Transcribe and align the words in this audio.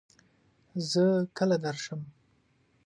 زۀ 0.89 1.05
کله 1.37 1.57
درشم؟ 1.65 2.01